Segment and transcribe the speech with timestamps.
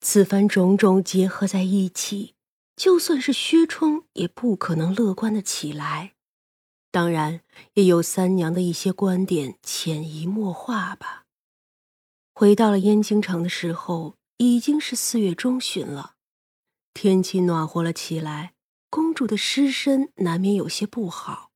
[0.00, 2.34] 此番种种结合在一起，
[2.74, 6.14] 就算是薛冲也不可能乐观的起来。
[6.90, 7.42] 当然，
[7.74, 11.26] 也有三娘的一些观点潜移默化吧。
[12.34, 16.14] 回到了燕京城的时候，已经是四月中旬了，
[16.94, 18.54] 天气暖和了起来，
[18.88, 21.50] 公主的尸身难免有些不好。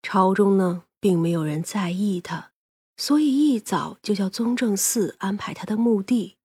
[0.00, 2.52] 朝中呢，并没有人在意她，
[2.96, 6.36] 所以一早就叫宗正寺安排她的墓地。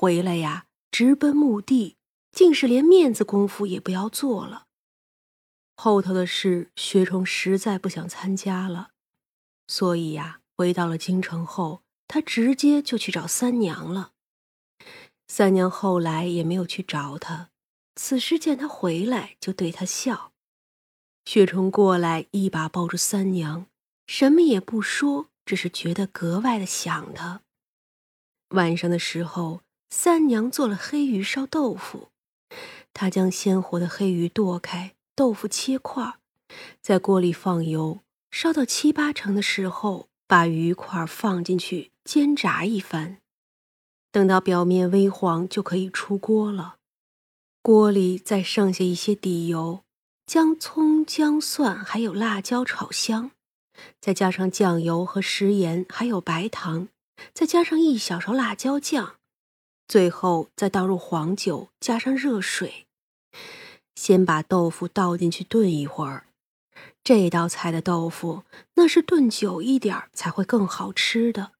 [0.00, 1.96] 回来呀，直奔墓地，
[2.30, 4.68] 竟是连面子功夫也不要做了。
[5.74, 8.90] 后头的事，薛冲实在不想参加了，
[9.66, 14.12] 所以呀，回到了京城后，他直接就去找三娘了。
[15.26, 17.50] 三娘后来也没有去找他，
[17.96, 20.32] 此时见他回来，就对他笑。
[21.24, 23.66] 薛冲过来，一把抱住三娘，
[24.06, 27.40] 什么也不说，只是觉得格外的想他。
[28.50, 32.08] 晚上的时候，三娘做了黑鱼烧豆腐，
[32.92, 34.94] 她将鲜活的黑鱼剁开。
[35.16, 36.14] 豆腐切块，
[36.80, 37.98] 在锅里放油，
[38.30, 43.18] 烧到七八成的时候，把鱼块放进去煎炸一番，
[44.12, 46.76] 等到表面微黄就可以出锅了。
[47.62, 49.82] 锅里再剩下一些底油，
[50.24, 53.32] 将葱、姜、蒜还有辣椒炒香，
[54.00, 56.86] 再加上酱油和食盐，还有白糖，
[57.34, 59.16] 再加上一小勺辣椒酱，
[59.88, 62.86] 最后再倒入黄酒，加上热水。
[63.94, 66.26] 先把豆腐倒进去炖一会儿，
[67.02, 71.52] 这道菜的豆腐那是炖久一点才会更好吃的。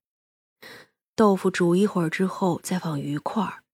[1.16, 3.64] 豆腐煮一会儿之后，再放鱼块儿，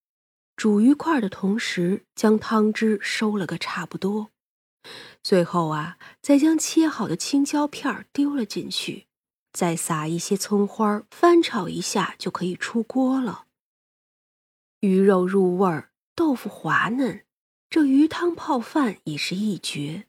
[0.55, 4.31] 煮鱼块的同时将汤汁收了个差不多。
[5.21, 9.07] 最后啊，再将切好的青椒片丢了进去，
[9.51, 13.44] 再撒一些葱花，翻炒一下就可以出锅了。
[14.85, 17.25] 鱼肉入味儿，豆腐滑嫩。
[17.71, 20.05] 这鱼汤泡饭也是一绝，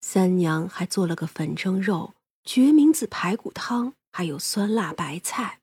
[0.00, 5.60] 三娘还做了个粉蒸肉、决明子排骨汤，还有酸辣白菜。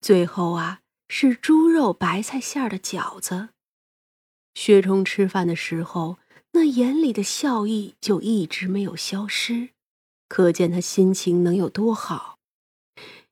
[0.00, 3.50] 最后啊，是猪肉白菜馅的饺子。
[4.54, 6.18] 薛冲吃饭的时候，
[6.52, 9.70] 那眼里的笑意就一直没有消失，
[10.28, 12.38] 可见他心情能有多好。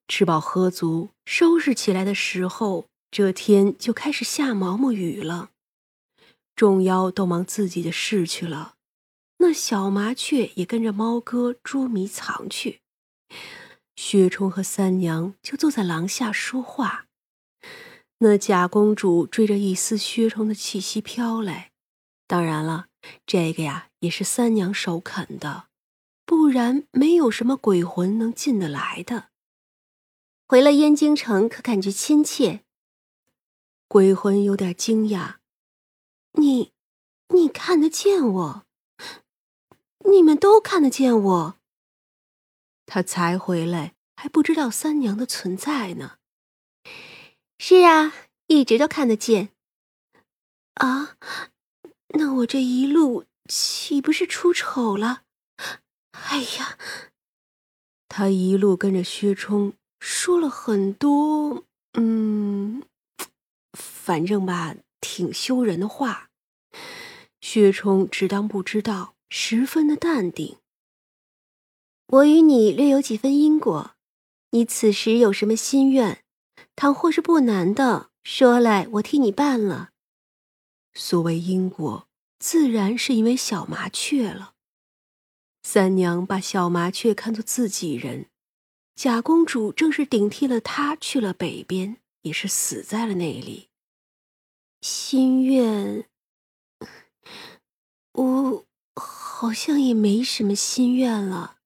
[0.09, 5.51] 吃饱喝足，收拾起来的时候，这天就开始下毛毛雨了。
[6.57, 8.77] 众妖都忙自己的事去了，
[9.37, 12.81] 那小麻雀也跟着猫哥捉迷藏去。
[13.97, 17.07] 薛冲和三娘就坐在廊下说话。
[18.21, 21.73] 那假公主追着一丝薛冲的气息飘来，
[22.27, 22.87] 当然了，
[23.27, 25.67] 这个呀也是三娘手啃的，
[26.25, 29.29] 不然没有什么鬼魂能进得来的。
[30.49, 32.65] 回了燕京城，可感觉亲切？
[33.93, 35.35] 鬼魂有点惊讶。
[36.41, 36.73] 你，
[37.29, 38.67] 你看得见我？
[40.11, 41.59] 你们都看得见我。
[42.87, 46.17] 他才回来，还不知道三娘的存在呢。
[47.59, 48.15] 是啊，
[48.47, 49.51] 一直都看得见。
[50.77, 51.19] 啊，
[52.15, 55.25] 那我这一路岂不是出丑了？
[56.13, 56.79] 哎呀，
[58.09, 62.83] 他一路跟着薛冲说了很多，嗯，
[64.05, 64.75] 反正吧。
[65.01, 66.31] 挺羞人的话，
[67.41, 70.59] 薛冲只当不知道，十分的淡定。
[72.07, 73.97] 我与你略有几分因果，
[74.51, 76.23] 你此时有什么心愿，
[76.77, 79.91] 倘或是不难的，说来我替你办了。
[80.95, 82.07] 所谓因果，
[82.39, 84.55] 自然是因为小麻雀了。
[85.65, 88.27] 三娘把小麻雀看作自己人，
[88.95, 93.72] 贾公主正是顶替了她去了北边，也是死在了那里。
[94.83, 96.09] 心愿，
[98.15, 98.65] 我
[98.97, 101.59] 好像也没什么心愿了。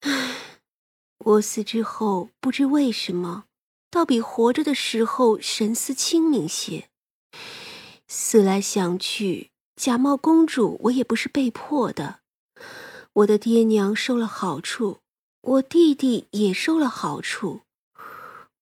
[0.00, 0.60] 唉，
[1.16, 3.46] 我死之后，不知为什么，
[3.90, 6.90] 倒比活着的时候神思清明些。
[8.06, 12.20] 思来想去，假冒公主，我也不是被迫的。
[13.14, 14.98] 我的爹娘受了好处，
[15.40, 17.62] 我弟弟也受了好处，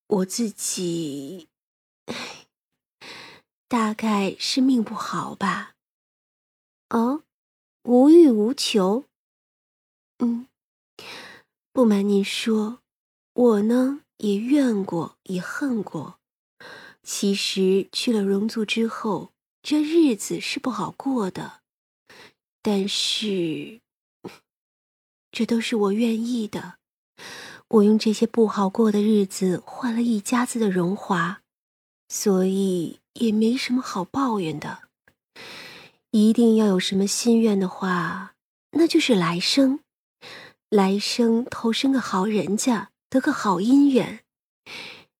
[0.06, 1.48] 我自己，
[3.74, 5.74] 大概是命不好吧。
[6.90, 7.24] 哦，
[7.82, 9.06] 无欲无求。
[10.18, 10.46] 嗯，
[11.72, 12.78] 不瞒您说，
[13.32, 16.20] 我呢也怨过，也恨过。
[17.02, 21.60] 其实去了荣族之后，这日子是不好过的。
[22.62, 23.80] 但是，
[25.32, 26.78] 这都是我愿意的。
[27.66, 31.42] 我用这些不好过的日子换了一家子的荣华。
[32.08, 34.82] 所以也没什么好抱怨的。
[36.10, 38.34] 一定要有什么心愿的话，
[38.72, 39.80] 那就是来生，
[40.68, 44.20] 来生投生个好人家，得个好姻缘。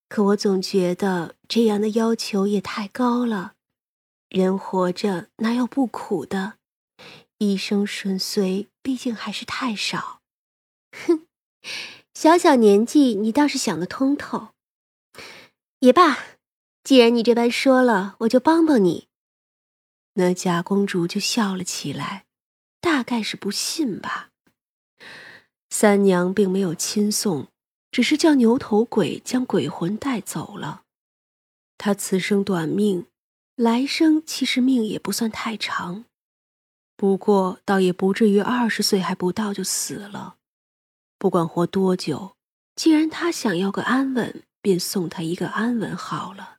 [0.08, 3.54] 可我总觉得这样的要求也太高了。
[4.28, 6.54] 人活着哪有不苦的？
[7.38, 10.20] 一生顺遂，毕竟还是太少。
[10.92, 11.26] 哼，
[12.14, 14.50] 小小年纪，你倒是想得通透。
[15.80, 16.18] 也罢，
[16.84, 19.08] 既然你这般说了，我就帮帮你。
[20.14, 22.26] 那假公主就笑了起来，
[22.80, 24.28] 大概是不信吧。
[25.70, 27.48] 三娘并没有亲送，
[27.90, 30.82] 只是叫牛头鬼将鬼魂带走了。
[31.78, 33.06] 她此生短命，
[33.56, 36.04] 来生其实命也不算太长，
[36.96, 40.36] 不过倒也不至于二十岁还不到就死了。
[41.18, 42.36] 不管活多久，
[42.76, 46.53] 既然他想要个安稳，便送他一个安稳好了。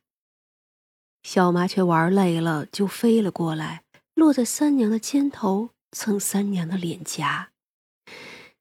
[1.26, 3.82] 小麻雀玩累了，就飞了过来，
[4.14, 7.50] 落在三娘的肩头，蹭三娘的脸颊。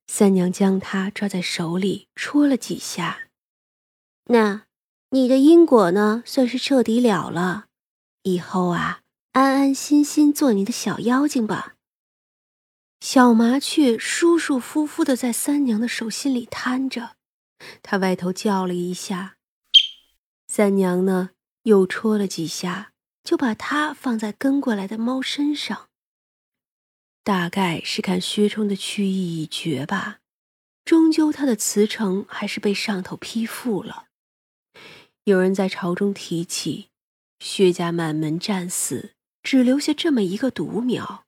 [0.07, 3.27] 三娘将它抓在手里，戳了几下。
[4.25, 4.63] 那，
[5.11, 6.23] 你的因果呢？
[6.25, 7.67] 算是彻底了了。
[8.23, 9.01] 以后啊，
[9.33, 11.75] 安安心心做你的小妖精吧。
[12.99, 17.11] 小麻雀舒舒服服的在三娘的手心里瘫着，
[17.83, 19.35] 它歪头叫了一下。
[20.47, 21.29] 三娘呢？
[21.65, 25.89] 又戳了几下，就把它放在跟过来的猫身上。
[27.23, 30.19] 大概是看薛冲的去意已决吧，
[30.83, 34.09] 终究他的辞呈还是被上头批复了。
[35.23, 36.89] 有人在朝中提起，
[37.39, 41.25] 薛家满门战死，只留下这么一个独苗，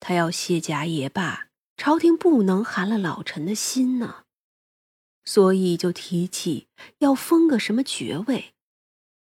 [0.00, 1.46] 他要卸甲也罢，
[1.76, 4.24] 朝廷不能寒了老臣的心呢，
[5.24, 6.66] 所以就提起
[6.98, 8.54] 要封个什么爵位。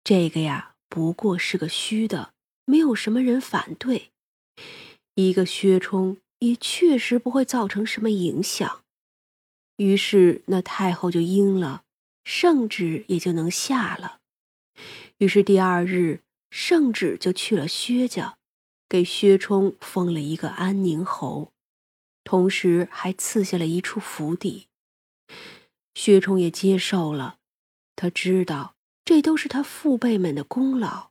[0.04, 2.32] 这个呀，不过是个虚的，
[2.64, 4.10] 没有什么人反对。
[5.14, 8.82] 一个薛冲也确实不会造成什么影响。
[9.76, 11.84] 于是那太后就应了，
[12.24, 14.18] 圣旨也就能下了。
[15.18, 16.20] 于是第二日，
[16.50, 18.36] 圣旨就去了薛家，
[18.88, 21.52] 给薛冲封了一个安宁侯，
[22.24, 24.66] 同时还赐下了一处府邸。
[25.94, 27.38] 薛冲也接受了，
[27.94, 28.74] 他知道。
[29.04, 31.10] 这都是他父辈们的功劳，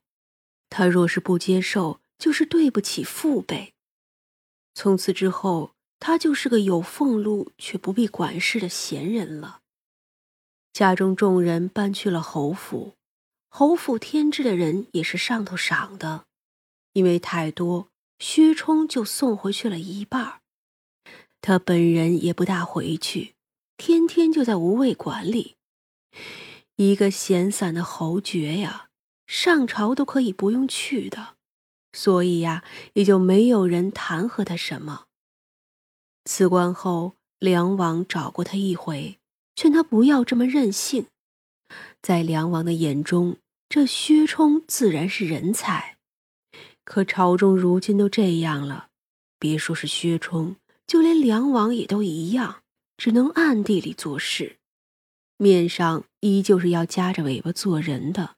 [0.69, 3.73] 他若是不接受，就是对不起父辈。
[4.73, 9.59] 从此之后，他就是个有俸禄却不必管事的闲人了。
[10.71, 12.93] 家中众人搬去了侯府，
[13.49, 16.25] 侯府添置的人也是上头赏的，
[16.93, 17.89] 因为太多，
[18.19, 20.39] 薛冲就送回去了一半
[21.41, 23.35] 他本人也不大回去，
[23.75, 25.57] 天天就在无卫馆里。
[26.89, 28.87] 一个闲散的侯爵呀，
[29.27, 31.35] 上朝都可以不用去的，
[31.93, 32.63] 所以呀，
[32.93, 35.05] 也就没有人弹劾他什么。
[36.25, 39.19] 辞官后，梁王找过他一回，
[39.55, 41.05] 劝他不要这么任性。
[42.01, 43.37] 在梁王的眼中，
[43.69, 45.97] 这薛冲自然是人才，
[46.83, 48.87] 可朝中如今都这样了，
[49.37, 50.55] 别说是薛冲，
[50.87, 52.63] 就连梁王也都一样，
[52.97, 54.57] 只能暗地里做事。
[55.41, 58.35] 面上依旧是要夹着尾巴做人的，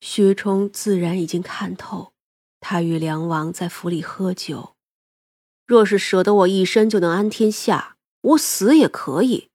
[0.00, 2.12] 薛冲自然已经看透。
[2.58, 4.74] 他与梁王在府里喝酒，
[5.64, 9.50] 若是舍得我一身就能安天下，我死也可以。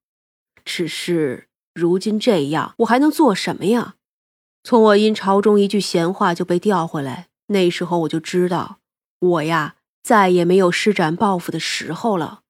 [0.64, 3.96] 只是如今这样，我还能做什么呀？
[4.64, 8.80] 从我因朝中一句闲话就被调回来，那时候我就知道，
[9.20, 12.44] 我呀再也没有施展抱负的时候了。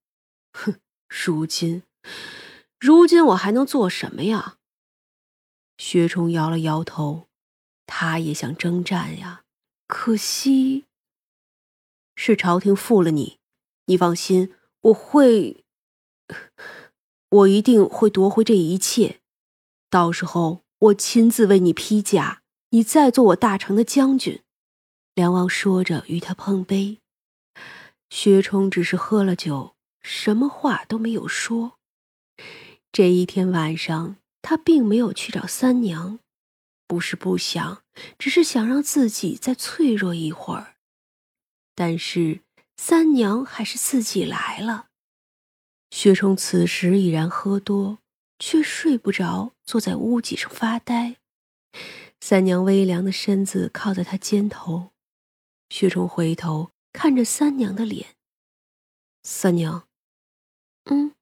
[0.54, 0.76] 哼，
[1.08, 1.82] 如今。
[2.80, 4.58] 如今我还能做什么呀？
[5.78, 7.28] 薛冲摇了摇头，
[7.86, 9.44] 他也想征战呀，
[9.88, 10.86] 可惜
[12.16, 13.40] 是朝廷负了你。
[13.86, 15.66] 你放心，我会，
[17.30, 19.20] 我一定会夺回这一切。
[19.90, 24.44] 到时候我亲自为你披甲，你再做我大成的将军。
[25.16, 27.00] 梁王说着与他碰杯，
[28.10, 31.79] 薛冲只是喝了酒，什么话都没有说。
[32.92, 36.20] 这一天晚上，他并没有去找三娘，
[36.88, 37.84] 不是不想，
[38.18, 40.76] 只是想让自己再脆弱一会儿。
[41.76, 42.42] 但是
[42.78, 44.88] 三娘还是自己来了。
[45.92, 48.00] 薛冲此时已然喝多，
[48.40, 51.18] 却睡不着，坐在屋脊上发呆。
[52.20, 54.92] 三娘微凉的身子靠在他肩头，
[55.70, 58.16] 薛冲回头看着三娘的脸。
[59.24, 59.88] 三娘，
[60.86, 61.14] 嗯。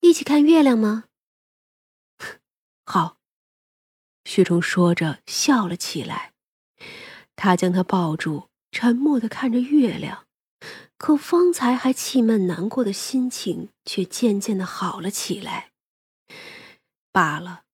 [0.00, 1.04] 一起看月亮吗？
[2.84, 3.18] 好。
[4.24, 6.34] 薛冲说着笑了起来，
[7.34, 10.26] 他将她抱住，沉默的看着月亮。
[10.98, 15.72] 可方才还气闷难过的心情，却渐渐的好了起来。
[17.10, 17.64] 罢了，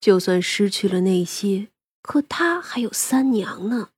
[0.00, 1.68] 就算失去了那些，
[2.00, 3.90] 可他还有三娘呢。